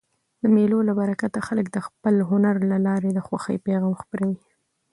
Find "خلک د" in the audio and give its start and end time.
1.47-1.77